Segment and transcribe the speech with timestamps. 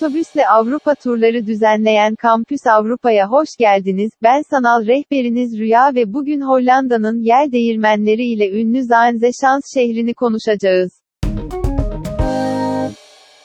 [0.00, 4.10] Otobüsle Avrupa turları düzenleyen Kampüs Avrupa'ya hoş geldiniz.
[4.22, 11.02] Ben sanal rehberiniz Rüya ve bugün Hollanda'nın yel değirmenleri ile ünlü Zaanzechans şehrini konuşacağız.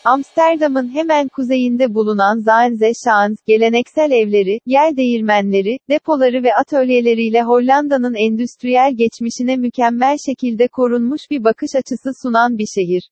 [0.05, 9.55] Amsterdam'ın hemen kuzeyinde bulunan Zaanzechans, geleneksel evleri, yel değirmenleri, depoları ve atölyeleriyle Hollanda'nın endüstriyel geçmişine
[9.55, 13.09] mükemmel şekilde korunmuş bir bakış açısı sunan bir şehir.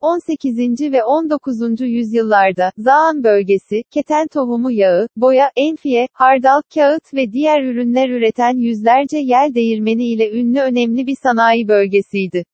[0.00, 0.58] 18.
[0.92, 1.80] ve 19.
[1.80, 9.18] yüzyıllarda, Zaan bölgesi, keten tohumu yağı, boya, enfiye, hardal, kağıt ve diğer ürünler üreten yüzlerce
[9.18, 12.44] yel değirmeni ile ünlü önemli bir sanayi bölgesiydi.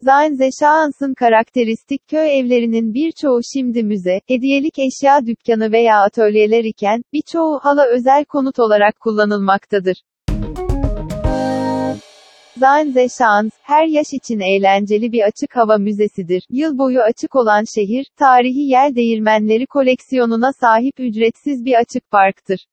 [0.00, 7.86] Zaanzechans'ın karakteristik köy evlerinin birçoğu şimdi müze, hediyelik eşya dükkanı veya atölyeler iken, birçoğu hala
[7.86, 10.02] özel konut olarak kullanılmaktadır.
[12.58, 16.42] Zaanzechans, her yaş için eğlenceli bir açık hava müzesidir.
[16.50, 22.66] Yıl boyu açık olan şehir, tarihi yel değirmenleri koleksiyonuna sahip ücretsiz bir açık parktır.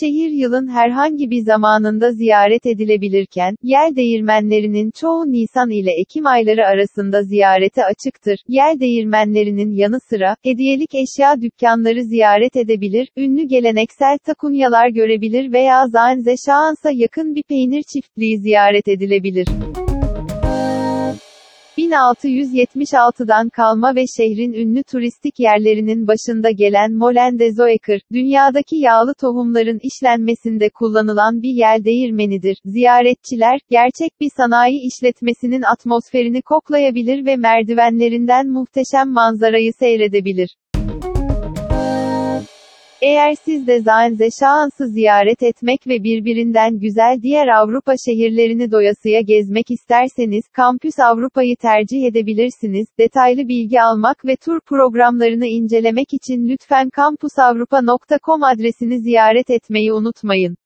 [0.00, 7.22] Şehir yılın herhangi bir zamanında ziyaret edilebilirken, yel değirmenlerinin çoğu Nisan ile Ekim ayları arasında
[7.22, 8.36] ziyarete açıktır.
[8.48, 16.90] Yel değirmenlerinin yanı sıra, hediyelik eşya dükkanları ziyaret edebilir, ünlü geleneksel takunyalar görebilir veya Zaanzechans'a
[16.90, 19.46] yakın bir peynir çiftliği ziyaret edilebilir.
[21.84, 29.80] 1676'dan kalma ve şehrin ünlü turistik yerlerinin başında gelen Molen de Zoeker, dünyadaki yağlı tohumların
[29.82, 32.56] işlenmesinde kullanılan bir yel değirmenidir.
[32.64, 40.56] Ziyaretçiler, gerçek bir sanayi işletmesinin atmosferini koklayabilir ve merdivenlerinden muhteşem manzarayı seyredebilir.
[43.06, 50.44] Eğer siz de Zaanzechans'ı ziyaret etmek ve birbirinden güzel diğer Avrupa şehirlerini doyasıya gezmek isterseniz,
[50.52, 52.86] Kampüs Avrupa'yı tercih edebilirsiniz.
[52.98, 60.56] Detaylı bilgi almak ve tur programlarını incelemek için lütfen kampusavrupa.com adresini ziyaret etmeyi unutmayın.